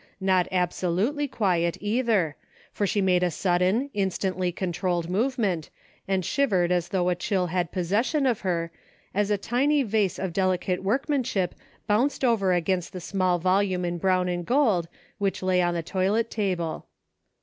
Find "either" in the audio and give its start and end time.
1.79-2.35